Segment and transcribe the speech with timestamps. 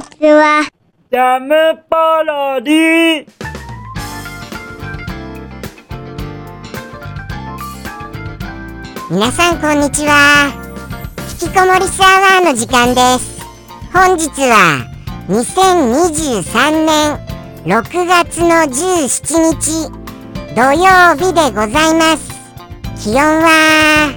[0.00, 0.68] ちは。
[1.10, 1.54] ジャム
[1.88, 3.26] パロディ。
[9.10, 10.52] 皆さんこんにちは。
[11.40, 13.40] 引きこもりサワーの時間です。
[13.92, 14.84] 本日は
[15.28, 17.26] 2023年
[17.64, 19.90] 6月の17日
[20.54, 22.36] 土曜日でございます。
[23.02, 24.12] 気温は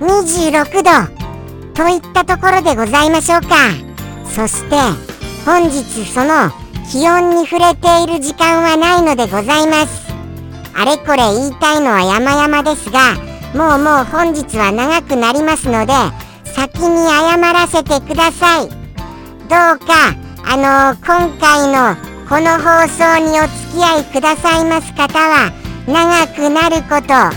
[0.00, 1.18] 26度
[1.74, 3.87] といったところでございましょうか
[4.34, 4.76] そして
[5.44, 6.50] 本日その
[6.90, 10.08] 気温に触れている時間はないのでございます。
[10.74, 13.14] あれこれ言いたいのは山々ですが
[13.54, 15.92] もうもう本日は長くなりますので
[16.44, 18.68] 先に謝らせてください。
[18.68, 21.96] どうかあのー、今回の
[22.28, 25.50] この放送にお付き合いくださいます方は
[25.86, 27.32] 長くなることは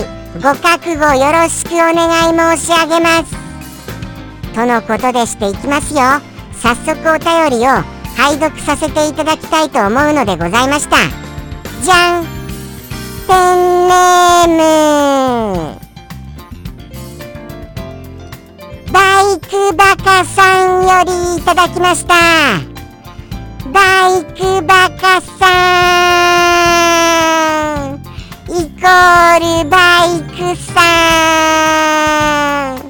[0.00, 3.34] いご覚悟よろしくお願い申し上げます。
[4.54, 6.29] とのことでしていきますよ。
[6.62, 7.70] 早速お便りを
[8.16, 10.96] 拝読させていただきたいと思うのでございました。
[11.82, 12.24] じゃん
[13.26, 14.48] ペンネー
[15.74, 15.80] ム。
[18.92, 22.14] バイクバカさんよりいただきました。
[23.72, 25.46] バイクバカさ
[27.94, 28.00] ん
[28.48, 30.72] イコールバイクさ
[32.86, 32.89] ん。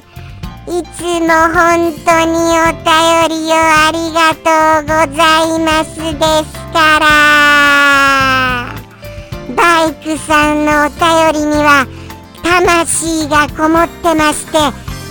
[0.71, 2.87] いつも本当にお便
[3.27, 4.47] りをありがと
[4.79, 7.03] うございますですから。
[9.53, 11.85] バイクさんのお便りには
[12.41, 14.57] 魂がこもってまして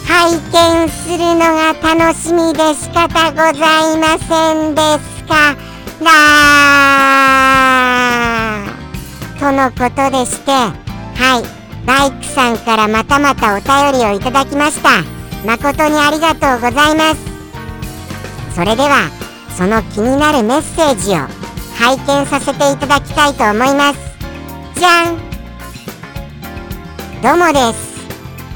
[0.08, 5.54] 拝見するのが楽しみで仕方ございませんですか
[6.00, 6.10] ら。
[9.38, 10.72] とのことでしては
[11.38, 11.44] い
[11.86, 15.19] バイクさんからまたまたお便りをいただきました。
[15.44, 17.20] 誠にありがとうございます。
[18.54, 19.10] それでは
[19.56, 21.16] その気になるメッセージを
[21.78, 24.00] 拝見させていただきたいと思います。
[24.74, 25.16] じゃん。
[27.22, 27.90] どうもです。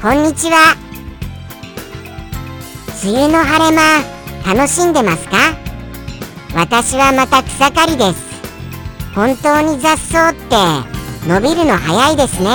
[0.01, 0.75] こんにちは。
[3.03, 3.81] 梅雨の晴れ間
[4.53, 5.37] 楽しんでますか？
[6.55, 8.23] 私はまた草刈りです。
[9.15, 10.55] 本当に雑草って
[11.27, 12.49] 伸びるの早いですね。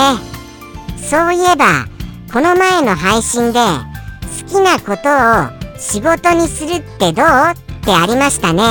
[0.97, 1.87] そういえば
[2.33, 3.59] この前の配信で
[4.51, 7.27] きなことを仕事にするってどう？
[7.53, 8.63] ってありましたね。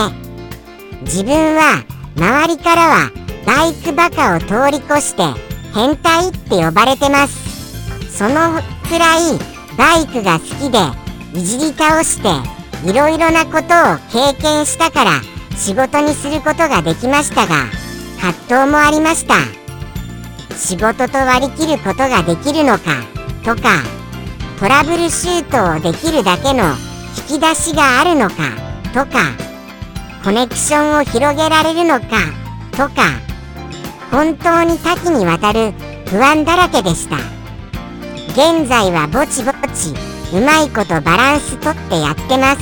[1.02, 1.84] 自分は
[2.16, 3.12] 周りからは
[3.46, 5.24] バイクバカを通り越して
[5.74, 8.16] 変態って呼ばれてます。
[8.16, 9.40] そのくらい
[9.78, 10.78] バイクが好きで
[11.34, 12.30] いじり倒して
[12.88, 15.22] いろいろなことを経験したから
[15.56, 17.66] 仕事にすることができましたが
[18.22, 19.36] 葛藤もありました。
[20.56, 23.04] 仕事と割り切ることができるのか
[23.46, 23.70] とか
[24.60, 26.76] トラブルシュートをできるだけの
[27.30, 28.36] 引き出しがあるのか
[28.94, 29.32] とか
[30.22, 32.08] コネクションを広げられるのか
[32.72, 33.22] とか
[34.12, 35.72] 本当に多岐にわたる
[36.08, 37.16] 不安だらけでした。
[38.32, 39.94] 現在はぼちぼち
[40.34, 42.62] うまいことバランスとってやってます。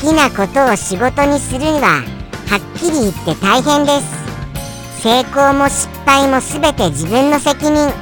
[0.00, 2.04] 好きなことを仕事にするには
[2.48, 5.02] はっきり言って大変です。
[5.02, 7.92] 成功も失敗も全て自分の責任。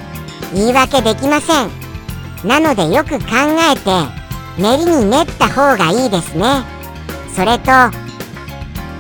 [0.53, 1.88] 言い訳できません。
[2.44, 3.26] なのでよく考
[3.72, 3.91] えて
[4.60, 6.62] 練りに練った方がいいですね。
[7.34, 7.65] それと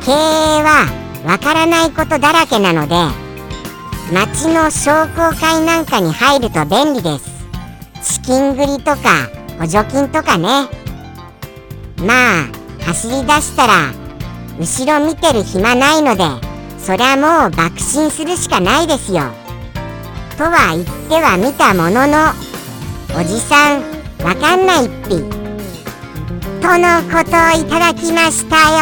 [0.04, 0.86] 経営は
[1.26, 2.94] わからないことだらけなので
[4.12, 7.30] 町の商工会なんかに入ると便利です。
[8.02, 9.28] 資金繰りとか
[9.58, 10.68] 補助金とかね。
[12.06, 13.92] まあ走り出したら
[14.58, 16.24] 後ろ見てる暇ないので
[16.78, 19.22] そりゃもう爆心するしかないですよ。
[20.36, 22.47] とは言ってはみたものの
[23.16, 23.82] おじさん
[24.22, 25.08] わかんないっぴ。
[26.60, 28.76] とのことをいただきましたよ。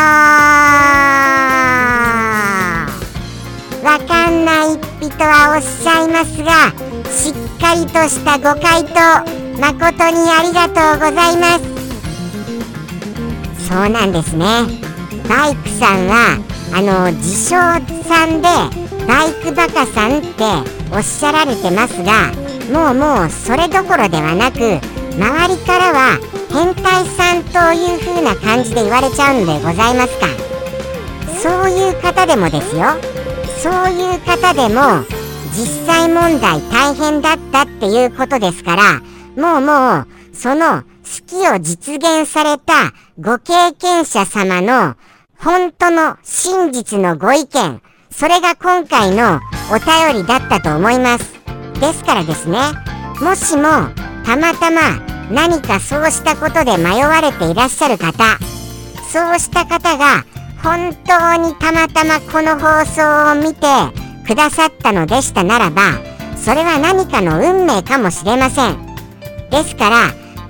[3.84, 6.72] わかんないっぴとはおっしゃいますが
[7.10, 9.24] しっかりとしたご回答
[9.60, 11.64] 誠にありがとうございます。
[13.68, 14.44] そうなんですね。
[15.28, 16.38] バイクさんは
[16.74, 17.56] あの自称
[18.04, 18.48] さんで
[19.06, 20.26] バイクバカさんって
[20.92, 22.32] おっしゃられてますが
[22.72, 24.80] もうもうそれどころではなく
[25.16, 26.18] 周りからは
[26.50, 30.26] 変態さんという風な感じで言われちゃうのでございますか。
[31.40, 32.84] そういう方でもですよ。
[33.62, 35.04] そういう方でも
[35.52, 39.00] 実際問題大変だったっていうことですから
[39.36, 40.86] もうもうその好
[41.26, 44.96] きを実現されたご経験者様の
[45.38, 49.40] 本当の真実のご意見それが今回の
[49.70, 51.35] お便りだったと思います。
[51.80, 52.58] ですからですね。
[53.20, 53.62] もしも
[54.24, 55.00] たまたま
[55.30, 58.38] 何かそうしたことで迷われていらっしゃる方
[59.10, 60.24] そうした方が
[60.62, 63.66] 本当にたまたまこの放送を見て
[64.26, 65.82] くださったのでしたならば
[66.36, 68.86] それは何かの運命かもしれません。
[69.50, 69.96] ですから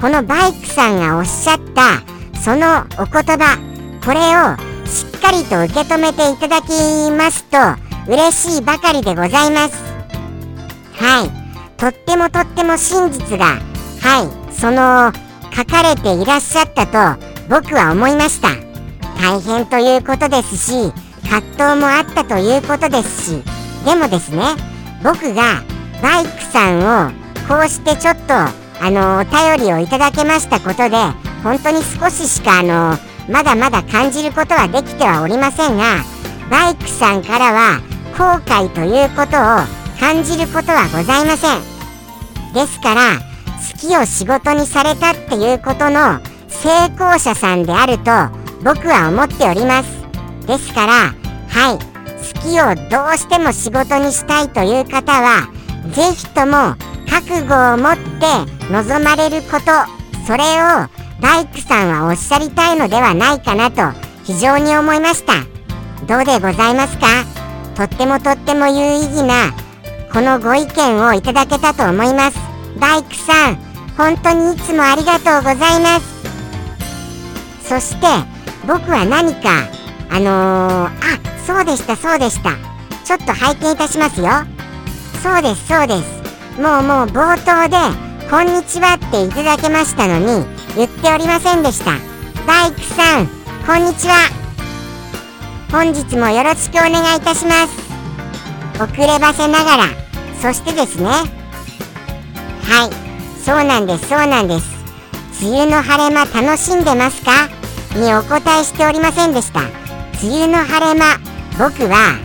[0.00, 2.02] このバイクさんがおっしゃった
[2.40, 3.56] そのお言葉
[4.04, 7.58] これをしっかりと受け止めていただきますと
[8.10, 9.85] 嬉しいばかりでございます。
[10.98, 11.30] はい。
[11.76, 13.58] とってもとっても真実が
[14.00, 14.52] はい。
[14.52, 15.12] その
[15.54, 18.48] 書かれていらっしゃったと僕は思いました。
[19.20, 20.92] 大変ということですし
[21.28, 21.40] 葛
[21.72, 23.42] 藤もあったということですし
[23.84, 24.42] でもですね
[25.02, 25.62] 僕が
[26.02, 27.10] バイクさんを
[27.48, 30.96] こうしてちょっとあのお便りをいただけましたことで
[31.42, 32.98] 本当に少ししかあの
[33.32, 36.02] まだまだ感じることはできてはおりませんが
[36.50, 37.80] バイクさんからは
[38.16, 41.60] 後悔ということを感じることはございません。
[42.54, 43.18] ですから
[43.72, 48.10] 好きを仕事にされたっていうことの成功者さんであると
[48.64, 49.88] 僕は思っております。
[50.46, 50.92] ですから
[51.48, 55.48] はい好きをどうしても仕事にしたいという方は
[55.92, 56.76] 是非とも
[57.08, 59.66] 覚悟を持って望まれること
[60.26, 60.88] それを
[61.20, 63.82] バイクさんはおっしゃりたいのではないかなと
[64.24, 65.34] 非常に思いました。
[66.06, 67.06] どうでございますか？
[67.74, 69.54] とってもとっても有意義な
[70.16, 72.38] このご意見をいただけたと思います。
[72.80, 73.56] バイクさん
[73.98, 77.68] 本当にいつもありがとうございます。
[77.68, 78.06] そして
[78.66, 79.68] 僕は何か
[80.08, 80.90] あのー、あ
[81.46, 82.52] そうでしたそうでした。
[83.04, 84.28] ちょっと拝見いたしますよ。
[85.22, 86.62] そうですそうです。
[86.62, 87.76] もうもう冒頭で
[88.30, 90.46] 「こんにちは」っていただけましたのに
[90.76, 91.90] 言っておりませんでした。
[92.46, 93.26] バイクさん
[93.66, 94.14] こんにちは。
[95.70, 98.82] 本日もよろしくお願いいたします。
[98.82, 100.05] 遅ればせながら。
[100.40, 101.08] そしてですね。
[101.08, 102.90] はい。
[103.42, 104.66] そうなんですそうなんです。
[105.42, 107.48] 梅雨の晴れ間楽しんでますか？
[107.94, 109.60] にお答えしておりませんでした。
[110.22, 111.18] 梅雨の晴れ間
[111.58, 112.18] 僕は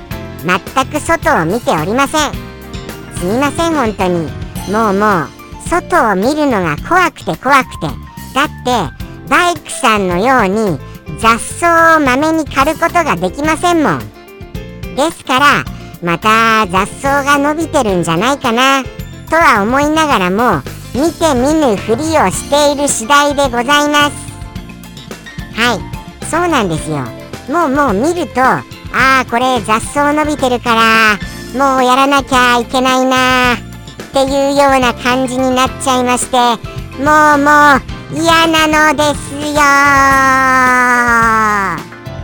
[0.44, 2.32] 全く外を見ておりません。
[3.16, 4.30] すみません本当に。
[4.72, 5.30] もうもう
[5.70, 7.88] 外を見るのが怖くて怖くて。
[8.34, 10.80] だってバイクさんのように
[11.20, 14.00] 雑草をまめに刈ることができませんもん。
[14.96, 15.46] ですから
[16.02, 18.84] また雑草が伸びてるんじゃないかな
[19.30, 20.62] とは思いながらも
[20.96, 24.32] 見て見ぬふりをしている次第でございます。
[25.56, 26.98] はいそうなんですよ。
[27.50, 28.64] もうもう見るとあ
[28.94, 31.18] あこれ雑草伸びてるから
[31.54, 33.58] もうやらなきゃいけないなっ
[34.12, 36.38] ていうような感じになっちゃいまして
[36.98, 37.82] もうもう
[38.14, 39.62] 嫌なのですよ。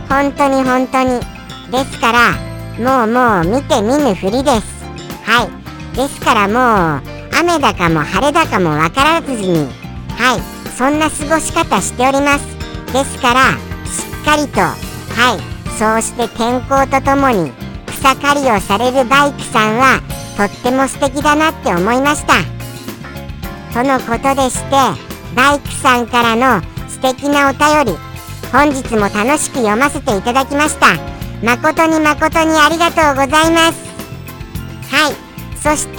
[0.08, 1.20] 本当に本当に。
[1.70, 2.47] ですから
[2.78, 4.84] もうもう見て見ぬふりです。
[5.24, 5.96] はい。
[5.96, 7.02] ですからもう
[7.40, 9.66] 雨だかも晴れだかも分からずに。
[10.16, 10.68] はい。
[10.76, 12.44] そんな過ごし方しております。
[12.92, 13.50] ですから
[13.84, 14.74] しっかりとは
[15.36, 15.58] い。
[15.76, 17.52] そうして天候とともに
[17.86, 20.00] 草刈りをされるバイクさんは
[20.36, 22.34] とっても素敵だなって思いました。
[23.74, 24.70] とのことでして
[25.34, 27.98] バイクさんからの素敵なお便り
[28.52, 31.17] 本日も楽しく読ませていただきました。
[31.42, 33.88] 誠に誠にありがとうございます。
[34.90, 35.14] はい。
[35.62, 35.96] そして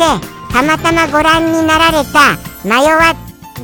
[0.51, 3.13] たまたまご覧になられた迷わ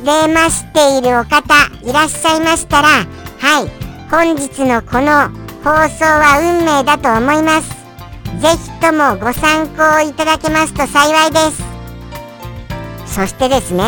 [0.04, 3.70] れましているお方いらっしゃいましたらはい。
[4.10, 5.28] 本日のこの
[5.64, 7.68] 放送は運命だと思います。
[8.40, 11.62] ぜひともご参考いただけますと幸いです。
[13.06, 13.82] そしてですね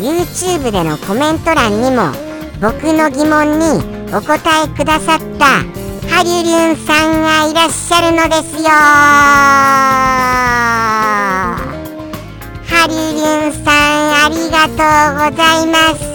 [0.00, 2.12] YouTube でのコメント欄にも
[2.60, 5.79] 僕の疑問にお答えくださった
[6.10, 8.68] ハリリュンさんがいらっしゃるのですよ。
[12.66, 16.10] ハリリュンさんありがとうございます。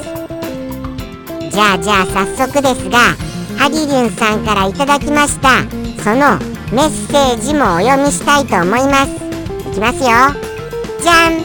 [1.49, 3.15] じゃあじゃあ早速ですが
[3.57, 5.63] ハリリュンさんからいただきました
[6.03, 6.37] その
[6.73, 9.11] メッセージもお読みしたいと思います。
[9.69, 10.09] いきますよ。
[11.01, 11.39] じゃん。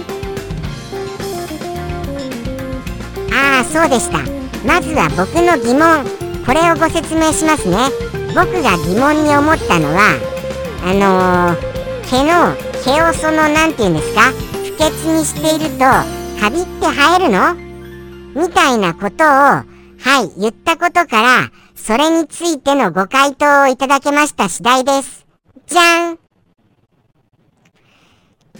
[3.33, 4.19] ああそうでした。
[4.67, 6.05] まずは僕の疑問。
[6.45, 8.10] これをご説明しますね。
[8.35, 10.19] 僕が疑問に思ったのは
[10.85, 14.33] あのー、毛の毛をその何て言うんですか？
[14.33, 15.85] 不潔にしていると
[16.41, 17.55] カビって生えるの？
[18.35, 19.65] みたいなことをは
[20.23, 25.27] い言ったことからそれについてのご回答をいただけました次第です。
[25.67, 26.19] じゃん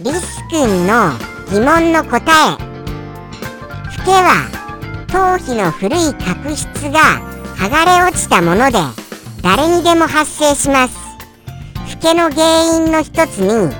[0.01, 1.13] リス君の
[1.51, 2.57] 疑問の答え。
[3.91, 4.49] フケは
[5.07, 7.21] 頭皮の古い角質が
[7.55, 8.79] 剥がれ落ちたもので
[9.41, 10.95] 誰にでも発生します。
[11.89, 13.73] フケの原因の一つに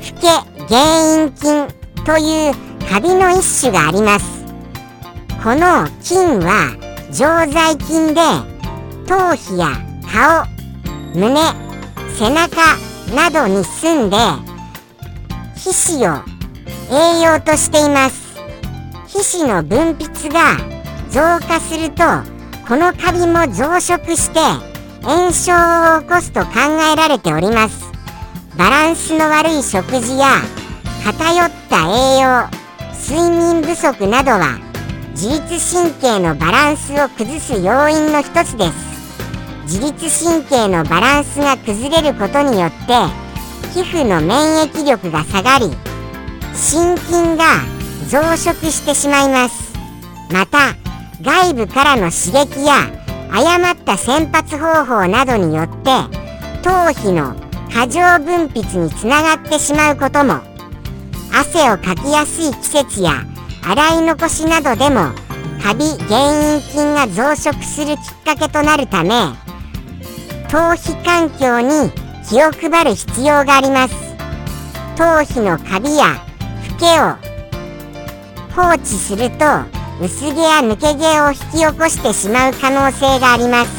[0.00, 0.28] フケ
[0.68, 1.68] 原因菌
[2.04, 2.54] という
[2.90, 4.38] カビの一種があります。
[5.42, 6.76] この菌は
[7.12, 8.20] 常在菌で
[9.06, 9.68] 頭皮や
[10.12, 10.46] 顔
[11.14, 11.40] 胸
[12.18, 12.56] 背中
[13.14, 14.16] などに住んで
[15.56, 16.22] 皮脂を
[16.90, 18.36] 栄養としています
[19.06, 20.56] 皮脂の分泌が
[21.08, 22.02] 増加すると
[22.66, 24.40] このカビも増殖して
[25.08, 26.52] 炎症を起こすと考
[26.92, 27.90] えられております。
[28.58, 30.26] バランスの悪い食事や
[31.02, 32.46] 偏った栄養
[32.92, 34.58] 睡眠不足などは
[35.12, 38.74] 自律神経のバランスを崩す要因の一つです。
[39.62, 42.92] 自律神経のバランスが崩れることによって
[43.72, 45.70] 皮膚の免疫力が下がり
[46.54, 47.64] 心筋が
[48.10, 49.72] 増殖してしまいます。
[50.30, 50.76] また
[51.22, 55.90] 外部からの刺激や誤った洗髪方法などによって
[56.62, 57.34] 頭皮の
[57.72, 60.40] 過剰分泌につながってしまうことも
[61.32, 63.24] 汗をかきやすい季節や
[63.62, 65.12] 洗い残しなどでも
[65.62, 69.10] カビ原因菌が増殖するきっかけとなるため
[70.48, 71.90] 頭皮環境に
[72.28, 74.08] 気を配る必要があります。
[74.98, 76.14] 頭皮のカビや
[76.64, 77.14] フケを
[78.52, 79.44] 放置すると
[80.00, 83.70] 薄毛や抜け毛を引き起こしてしまう可能性があります。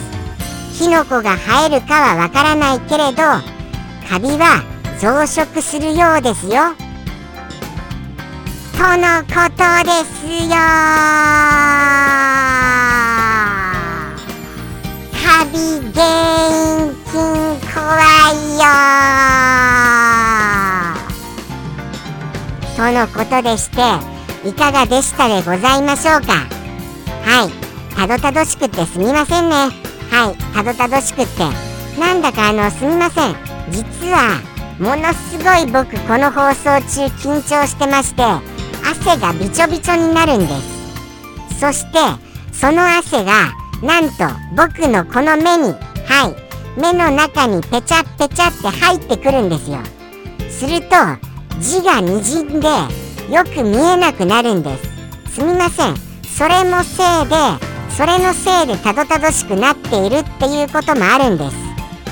[0.77, 3.21] キノコが生えるかはわからないけれど
[4.07, 4.63] カビは
[4.99, 6.73] 増殖するようですよ。
[8.77, 10.49] とのことですよ。
[15.21, 15.57] カビ
[15.93, 16.03] 原
[16.47, 17.13] 因菌
[17.73, 17.77] 怖
[18.31, 18.63] いよ。
[22.77, 26.47] とのことでしていかがでしたでございましょうか？
[27.23, 27.95] はい。
[27.95, 29.55] たどたどしくてすみませんね。
[30.09, 30.35] はい。
[30.53, 31.43] たどたどしくって
[31.99, 33.35] なんだかあのすみません。
[33.69, 34.39] 実は
[34.79, 40.47] ものすごい僕この放送中緊張してまして汗がびちょびちょになるんで
[41.49, 41.59] す。
[41.59, 41.99] そして
[42.53, 43.51] その汗が
[43.83, 44.23] なんと
[44.55, 45.73] 僕のこの目に
[46.07, 46.49] はい。
[46.79, 49.79] 目の中にペチャペチャって入ってくるんですよ。
[50.49, 50.95] すると
[51.59, 52.69] 字がにじんで
[53.29, 54.75] よく見えなくなるんで
[55.27, 55.35] す。
[55.35, 55.95] すみません。
[56.23, 57.35] それもせいで
[57.95, 61.55] それのせいでたどたどしくなっているっていうこともあるんです。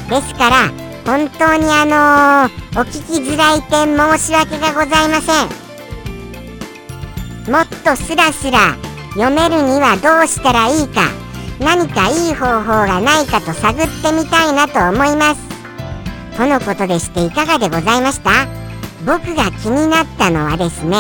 [0.10, 0.70] ですから
[1.06, 5.48] 本当にあのー、お聞きづらい点申し訳がございません。
[7.52, 8.76] もっとスラスラ
[9.14, 11.02] 読めるにはどうしたらいいか
[11.60, 15.42] 何かいい方法がないかと探ってみたいなと思います。
[16.38, 18.67] とのことでしていかがでございました？
[19.06, 20.98] 僕が気になったのはですね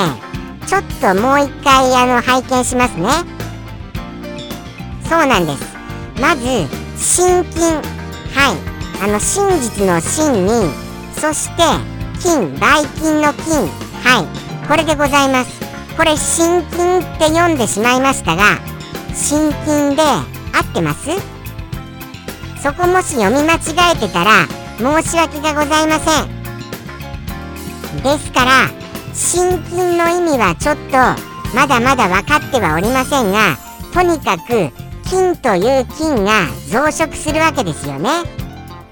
[0.68, 3.10] ちょっともう一回あの拝見しますね。
[5.10, 5.63] そうなんです。
[6.22, 6.44] まず
[6.98, 9.04] 心筋はい。
[9.04, 10.50] あの真実の真に
[11.16, 11.63] そして
[12.22, 12.54] 金。
[12.60, 13.70] ばい菌の金。
[14.04, 14.68] はい。
[14.68, 15.62] これでございます。
[15.96, 18.60] これ心筋って読んでしまいましたが
[19.13, 20.25] 心筋で合
[20.62, 21.10] ってます？
[22.62, 23.58] そこもし読み間違
[23.96, 26.37] えてたら申し訳がございません。
[28.03, 28.51] ですから
[29.13, 30.98] 心筋の意味はちょっと
[31.56, 33.58] まだまだ分かってはおりませんが
[33.94, 34.72] とにかく
[35.10, 38.10] 菌という菌が増殖するわけですよね。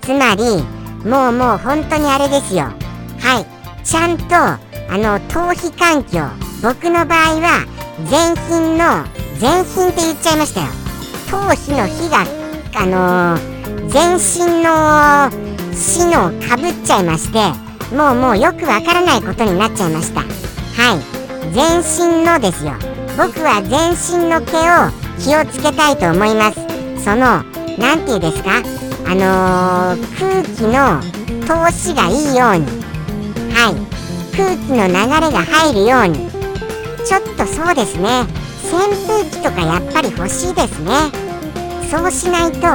[0.01, 0.63] つまり
[1.07, 2.63] もうもう本当にあれですよ。
[3.19, 3.85] はい。
[3.85, 4.59] ちゃんとあ
[4.97, 6.21] の頭皮環境。
[6.63, 7.65] 僕の場合は
[8.09, 9.03] 全身の
[9.37, 10.67] 全身って言っちゃいましたよ。
[11.29, 12.25] 頭皮の火が
[12.77, 15.29] あのー、全身の
[15.73, 20.21] 死のかぶっちゃいましてもうもうよくわからないことになっちゃいました。
[20.21, 20.25] は
[20.95, 20.99] い。
[21.53, 22.73] 全身のですよ。
[23.17, 26.59] 僕は全身の毛を気をつけたいと思います。
[27.03, 27.43] その
[27.77, 28.61] 何て言うですか？
[29.07, 30.99] あのー、空気の
[31.45, 32.65] 通しがいいように。
[33.53, 33.75] はい。
[34.35, 36.29] 空気の流れが入るように。
[37.05, 38.25] ちょっとそうですね。
[38.73, 40.91] 扇風機とかやっぱり欲しいですね。
[41.89, 42.67] そうしないと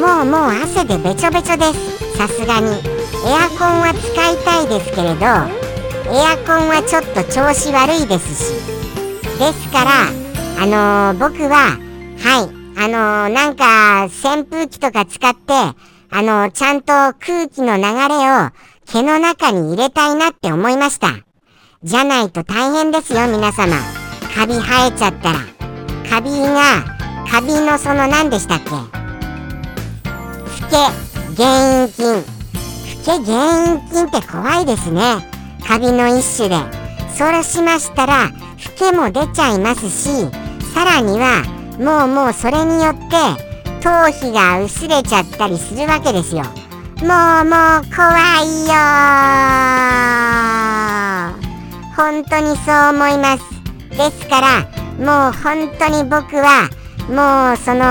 [0.00, 2.16] もうもう汗でべちょべちょです。
[2.16, 2.95] さすがに。
[3.26, 8.54] エアコンは使いたいですけれどエアコンはちょっと調子悪いですし。
[9.40, 9.90] ですから
[10.62, 10.66] あ
[11.12, 11.76] のー、僕は
[12.20, 15.74] はいあのー、なんか扇風機とか使ってあ
[16.22, 18.50] のー、ちゃんと空気の流れを
[18.86, 21.08] 毛の中に入れたいなって思いました。
[21.82, 23.74] じゃないと大変ですよ皆様。
[24.36, 25.40] カビ生えちゃったら。
[26.08, 26.84] カビが
[27.28, 28.70] カビのその何でしたっけ？
[28.70, 30.76] フケ
[31.36, 32.35] 原因菌。
[33.06, 35.00] フケ原因菌って怖いですね。
[35.64, 36.56] カビの一種で。
[37.16, 40.28] そうしましたらフケも出ちゃいますし
[40.74, 41.44] さらには
[41.78, 43.16] もうもうそれによって
[43.80, 46.42] 頭皮が薄れちゃったりするわけですよ。
[46.42, 48.08] もうもう怖
[48.42, 48.74] いよ
[51.94, 53.44] 本当にそう思います。
[53.96, 54.66] ですから
[54.98, 56.68] もう本当に僕は
[57.08, 57.84] もうその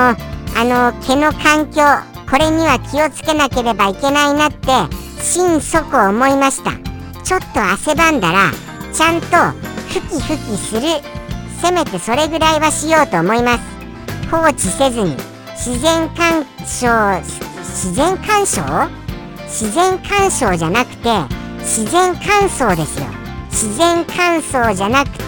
[0.57, 1.81] あの毛の環境
[2.29, 6.71] これには気をつけなければいけないなって心底思いました。
[7.23, 8.51] ちょっと汗ばんだら
[8.93, 9.27] ちゃんと
[9.89, 10.81] ふきふきする。
[11.59, 13.63] せめてそれぐらいはしようと思います。
[14.29, 15.17] 放置せずに
[15.55, 17.21] 自然干渉
[17.57, 18.61] 自然干渉？
[19.47, 21.09] 自然干渉じゃなくて
[21.59, 23.05] 自然乾燥ですよ。
[23.49, 25.23] 自然乾燥じゃなくて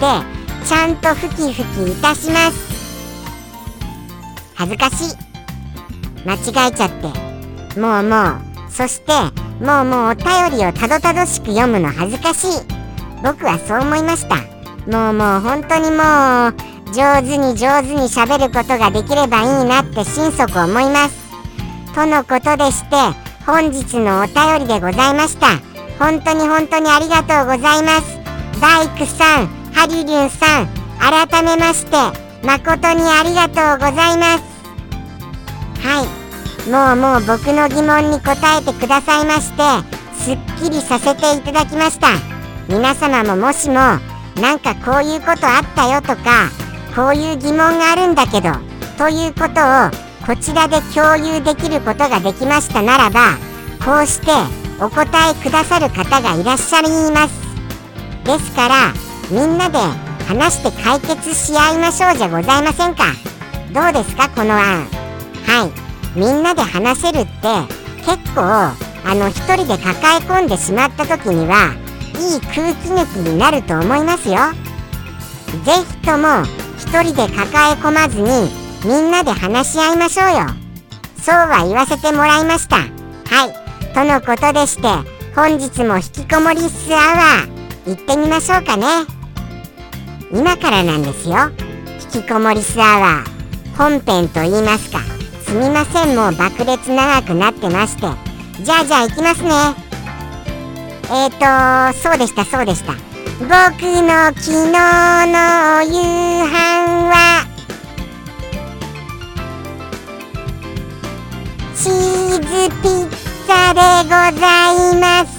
[0.64, 2.68] ちゃんとふきふきいたします。
[4.54, 5.16] 恥ずかしい。
[6.24, 6.90] 間違えちゃっ
[7.74, 7.80] て。
[7.80, 8.70] もうもう。
[8.70, 9.12] そして
[9.60, 12.48] もうもうお便りをたどたどしく読むの恥ずかしい。
[13.22, 14.36] 僕はそう思いました。
[14.86, 21.16] もうもう本当にもう上手に上手にしゃべることができればいいなって心底思います。
[21.94, 22.96] とのことでして
[23.44, 25.48] 本日のお便りでございました。
[25.98, 28.18] 本当に本当にありがとうございます。
[28.60, 31.96] バイクさんハリリュンさん改めまして
[32.46, 34.42] 誠にありがとうございます。
[35.86, 36.17] はい。
[36.68, 39.62] もうもう僕の疑問に答えてくださいまして
[40.14, 42.08] すっきりさせていただきました。
[42.68, 46.50] 皆様ももしもなんかこういうことあったよとか
[46.94, 48.50] こういう疑問があるんだけど
[48.98, 49.90] ということを
[50.26, 53.38] こちらで共有できることができましたならば
[53.82, 54.30] こうして
[54.78, 57.48] お答えくださる方がいらっしゃいます。
[58.24, 58.74] ですから
[59.30, 59.78] みんなで
[60.26, 63.04] 話して解決し合いましょうじゃございませんか。
[63.72, 64.86] どうですかこの案。
[65.46, 65.87] はい。
[66.18, 67.30] みんなで話せるって
[68.04, 68.74] 結構あ
[69.14, 71.76] の一人で抱え込んでしまった時には
[72.18, 74.36] いい空気抜きになると思いますよ。
[75.64, 76.42] 是非とも
[76.76, 78.50] 一人で抱え込まずに
[78.84, 80.46] みんなで話し合いましょうよ。
[81.22, 82.78] そうは言わせてもらいました。
[82.78, 83.94] はい。
[83.94, 84.88] とのことでして
[85.36, 87.58] 本日も引きこもりスアワー。
[87.86, 88.86] 行ってみましょうかね。
[90.32, 91.36] 今からなんですよ。
[92.12, 93.76] 引きこもりスアワー。
[93.76, 95.17] 本編と言いますか。
[95.48, 98.02] すみませんもう爆裂長くなってまして。
[98.62, 99.50] じゃあじゃあ行きますね。
[101.10, 102.92] えーとそうでしたそうでした。
[103.40, 106.02] 僕の昨日の夕
[106.44, 106.52] 飯
[107.08, 107.46] は
[111.74, 111.92] チー
[112.34, 112.42] ズ
[112.82, 113.08] ピッ
[113.46, 114.44] ザでござ
[114.74, 115.32] います。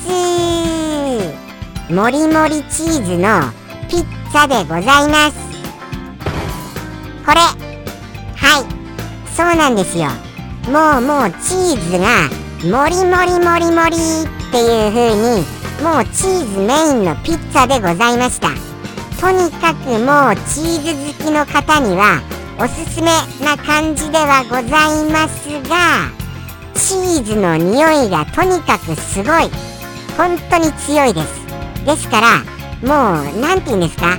[1.94, 3.52] もりもりチーズの
[3.88, 5.38] ピッツァでございます。
[7.24, 7.38] これ
[9.40, 10.10] そうなんですよ。
[10.70, 12.28] もうもうチーズが
[12.70, 15.46] もりもりもりもりっていう風に
[15.82, 18.50] もうチーズメインのピッツァでございました。
[19.22, 22.22] とにかくもうチーズ好きの方には
[22.60, 23.08] おすすめ
[23.46, 26.12] な感じではございますが
[26.76, 29.50] チーズの匂いがとにかくすごい。
[30.18, 31.86] 本当に強いです。
[31.86, 32.40] ですから
[32.82, 34.18] もう何て言うんですか？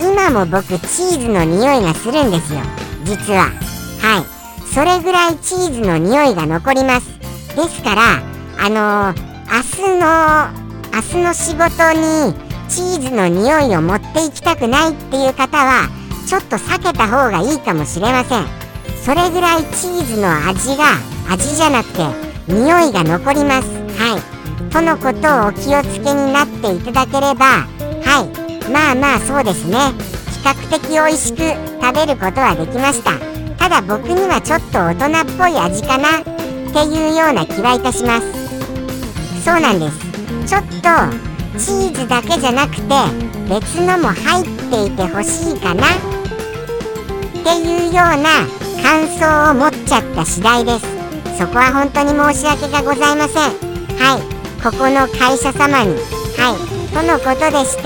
[0.00, 2.58] 今も僕チーズの匂いがするんですよ。
[3.04, 3.52] 実は。
[4.02, 4.37] はい。
[4.74, 7.18] それぐらいチーズの匂いが残ります。
[7.56, 8.22] ですから
[8.60, 12.34] あのー、明日の明日の仕事に
[12.68, 15.88] チーズの匂いを持っていきたくないっていう方は
[16.26, 18.46] ちょっと避けた方がいいかもしれません。
[19.02, 20.84] それぐらいチーズの味が
[21.30, 22.02] 味じゃなくて
[22.46, 23.68] 匂いが残ります。
[23.98, 24.70] はい。
[24.70, 27.66] とのことをお気をつけになっていただければ
[28.04, 28.70] はい。
[28.70, 29.78] まあまあそうですね。
[30.30, 31.38] 比較的美味しく
[31.80, 33.37] 食べることはできました。
[33.68, 36.24] ただ僕にはちょっと大人っぽい味かなっ
[36.72, 39.44] ていうような気はいたします。
[39.44, 40.48] そうなんです。
[40.48, 40.88] ちょっと
[41.58, 42.94] チーズだけじゃなくて
[43.46, 45.90] 別のも入っていてほしいかなっ
[47.44, 48.48] ていうような
[48.80, 50.86] 感想を持っちゃった次第です。
[51.36, 53.52] そこは本当に申し訳がございません。
[54.00, 54.62] はい。
[54.62, 55.94] ここの会社様に。
[56.38, 56.94] はい。
[56.94, 57.82] とのことでして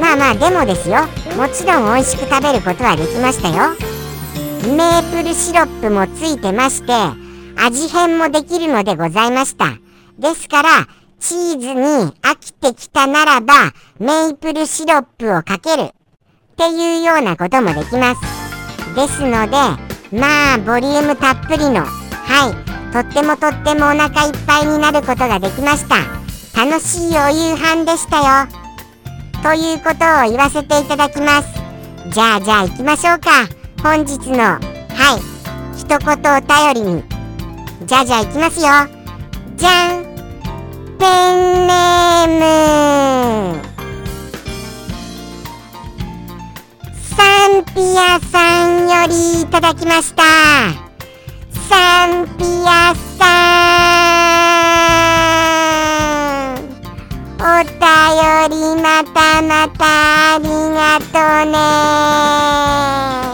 [0.00, 1.00] まあまあでもですよ。
[1.36, 3.85] もちろん美味しく食べることはできましたよ。
[4.66, 6.92] メープルシロップもついてまして
[7.56, 9.78] 味変もできるのでございました。
[10.18, 10.68] ですから
[11.20, 15.82] チーズに飽きてきたならばメープルシロップをかける。
[15.82, 15.92] っ
[16.56, 18.20] ていうようなこともできます。
[18.94, 19.56] ですので
[20.16, 25.96] まあボリュームたっぷりのはいとってもとってもお腹いっぱいになることができました。
[26.56, 28.48] 楽しいお夕飯でしたよ。
[29.42, 31.48] ということを言わせていただきます。
[32.10, 33.65] じゃあじゃあ行きましょうか。
[33.86, 34.58] 本日のは
[35.16, 35.20] い
[35.78, 37.04] 一言お便りに
[37.86, 38.66] じゃじゃあ行きますよ。
[39.54, 40.02] じゃん
[40.98, 42.28] ペンネー
[43.54, 43.62] ム。
[47.16, 50.24] サンピアさんよりいただきました。
[51.68, 53.24] サンピアさ
[56.54, 56.66] ん。
[57.38, 57.78] お便
[58.50, 60.44] りまたまたあり
[60.74, 63.25] がとうね。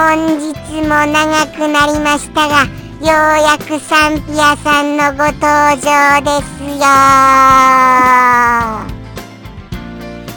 [0.00, 2.68] 本日も長くなりましたがよ
[3.02, 5.42] うやくサンピアさんのご登
[5.76, 6.86] 場ですよ。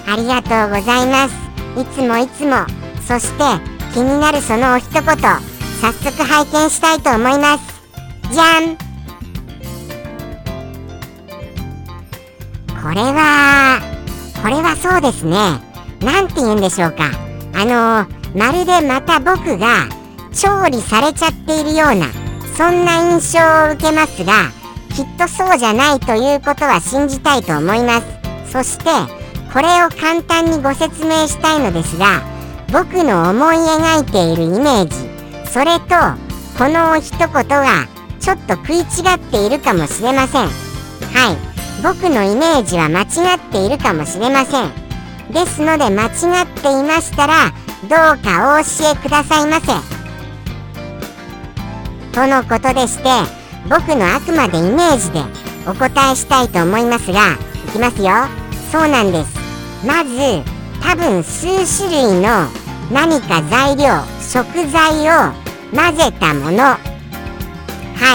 [0.06, 1.36] ありがとうございます。
[1.80, 2.66] いつもいつも
[3.08, 3.44] そして
[3.94, 7.64] 気になるそのお一言早速拝見したいと思います。
[8.34, 8.76] じゃん。
[12.84, 13.80] これは
[14.42, 15.38] これはそうですね。
[16.02, 17.10] なんて言うんでしょうか。
[17.56, 19.88] あのまるでまた僕が
[20.34, 22.08] 調理されちゃっているような
[22.58, 24.52] そんな印象を受けますが
[24.96, 28.08] きっとそうじゃないということは信じたいと思います。
[28.52, 28.86] そして
[29.52, 32.22] これを簡単にご説明したいのですが
[32.72, 34.96] 僕の思い描いているイメージ
[35.50, 35.96] それと
[36.58, 37.88] この一言が
[38.20, 38.82] ちょっと食い違
[39.16, 40.48] っているかもしれません。
[40.48, 41.54] はい。
[41.84, 44.72] 僕のイメージは間違っているかもしれません。
[45.34, 47.52] ですので間違っていましたら
[47.84, 49.68] どうかお教えくださいませ。
[52.14, 53.10] とのことでして
[53.70, 55.20] 僕のあくまでイメージで
[55.68, 58.12] お答えしたいと思いますがいきますよ。
[58.72, 59.38] そうなんです。
[59.86, 60.44] まず
[60.82, 62.48] 多分数種類の
[62.92, 63.86] 何か材料
[64.22, 65.34] 食材を
[65.76, 66.64] 混ぜたもの。
[66.64, 66.78] は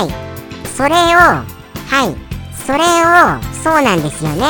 [0.06, 0.68] い。
[0.68, 1.44] それをは
[2.06, 2.16] い。
[2.54, 2.84] それを
[3.62, 4.44] そうなんですよね。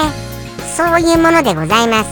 [0.76, 2.10] そういうものでございます。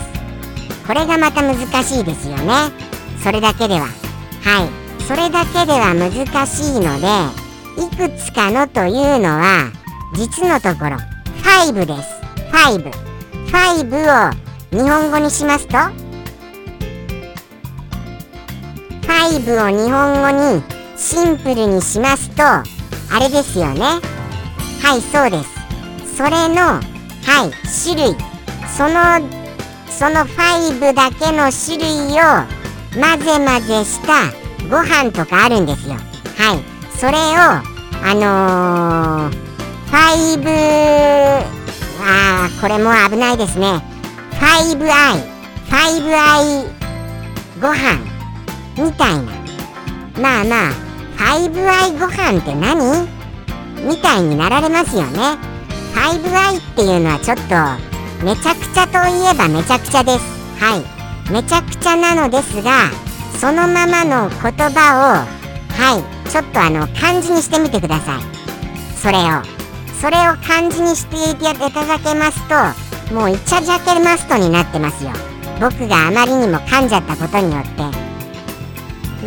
[0.85, 2.86] これがまた難しいですよね。
[3.23, 3.87] それだけでは。
[4.43, 5.03] はい。
[5.07, 7.07] それだけでは難しいので
[7.81, 9.71] いくつかのというのは
[10.13, 10.97] 実のところ。
[11.41, 12.09] 5です。
[12.51, 12.91] 5
[13.51, 15.77] 5を日本語にしますと
[19.07, 20.61] 5を日本語に
[20.97, 22.63] シンプルにしますとあ
[23.19, 23.79] れですよね。
[24.83, 26.17] はいそうです。
[26.17, 27.51] それのはい
[27.83, 28.15] 種類。
[28.75, 29.21] その
[29.89, 32.56] その5だけの種類を
[32.93, 34.31] 混ぜ混ぜした
[34.69, 35.95] ご飯とかあるんですよ。
[35.95, 36.63] はい。
[36.97, 39.37] それをあのー、
[39.91, 41.57] 5
[42.03, 43.81] あーこれも危ないですね。
[44.39, 45.37] 5i
[45.69, 46.65] 5i
[47.61, 47.99] ご飯
[48.77, 49.31] みたいな。
[50.21, 50.71] まあまあ
[51.17, 53.07] 5i ご飯って何？
[53.87, 55.37] みたいになられますよね。
[55.93, 60.25] 5i っていうのはちょっとめちゃくちゃといえばめちゃくちゃです。
[60.59, 60.96] はい。
[61.31, 62.89] めちゃくちゃなのですが
[63.39, 65.37] そのままの言葉を
[65.73, 68.21] はいちょっとあの漢字にしてみてください。
[68.97, 69.57] それを。
[70.01, 75.11] それを漢字にしていただけますともうイチャジャケマストになってますよ。
[75.59, 77.81] 僕があまりにも噛んじゃったことによって。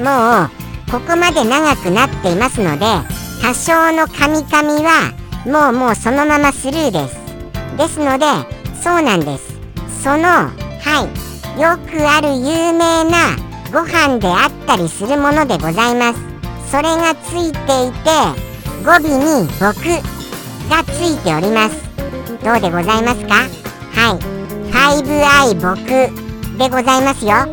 [0.01, 0.51] もう
[0.91, 2.87] ここまで長くなっていますので
[3.43, 5.13] 多少のカミカミは
[5.47, 7.17] もうもうそのままスルーです。
[7.77, 8.27] ですので
[8.83, 9.59] そうなんです。
[10.03, 10.51] そのは
[11.05, 11.30] い
[11.61, 13.37] よくある有名な
[13.70, 16.20] ご飯であったりするものでございます。
[16.70, 18.09] それがついていて
[18.83, 18.99] 語尾
[19.42, 19.75] に「僕」
[20.73, 21.77] がついております。
[22.42, 23.35] どうでございますか？
[23.92, 24.18] はい。
[24.73, 25.85] 5i 僕
[26.57, 27.46] でございますよ。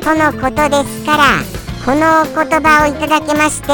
[0.00, 1.24] とのことですから
[1.84, 3.68] このお言葉をいただけまして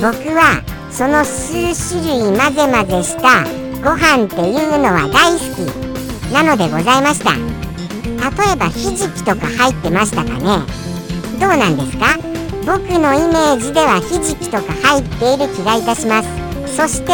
[0.00, 1.52] 僕はその数
[1.90, 3.42] 種類混ぜ混ぜした
[3.82, 7.32] ご飯っていうのは大好きなのでございました。
[8.18, 10.64] 例えばひじきとか入ってましたかね。
[11.40, 12.18] どうなんですか？
[12.66, 16.28] 僕のイメージではひじきとか入っている気がいたします。
[16.76, 17.12] そして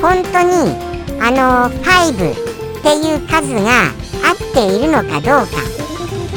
[0.00, 0.76] 本当に
[1.20, 2.36] あの5っ
[2.82, 3.88] ていう数が
[4.22, 5.62] 合っているのかどうか。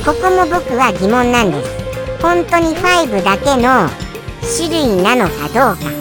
[0.06, 1.70] ここも僕は疑問なんです。
[2.22, 3.90] 本当に5だけの
[4.58, 5.92] 種類なのかどうか。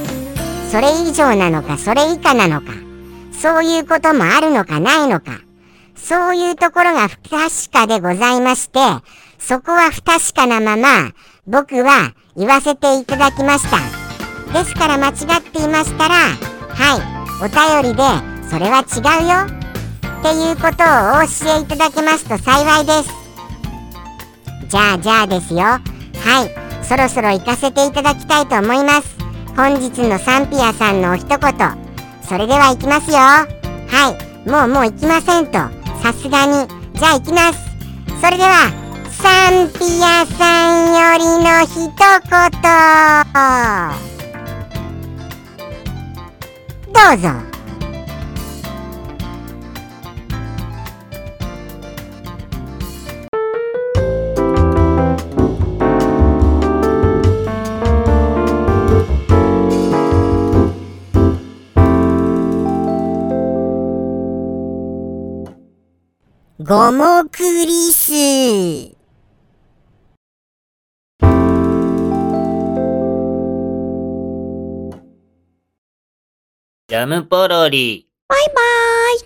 [0.71, 2.73] それ以上なのかそれ以下なのか。
[3.33, 5.41] そういうこともあるのかないのか。
[6.05, 8.79] そういうところが不確かでございまして
[9.39, 11.13] そこは不確かなまま
[11.47, 13.79] 僕は言わせていただきました。
[14.53, 17.49] ですから間違っていましたらはいお
[17.83, 18.03] 便りで
[18.51, 19.65] それは違うよ。
[20.21, 23.11] っていうことをお教えいただけますと幸いです。
[24.69, 25.61] じゃあじゃあですよ。
[25.61, 29.17] はいそろそろ行かせていただきたいと思います。
[29.57, 31.39] 本日のサンピアさんのお一言。
[32.23, 33.17] それでは行きますよ。
[33.17, 33.47] は
[34.45, 35.84] いもうもう行きませんと。
[36.05, 36.69] さすがに。
[36.93, 37.59] じゃあ行きます。
[38.21, 38.71] それでは
[39.11, 42.45] サンピアさんよりの一言。
[46.93, 47.54] どうぞ。
[66.67, 67.93] ごもくり。
[76.89, 78.09] ジャムポロリ。
[78.29, 79.21] バイバーイ。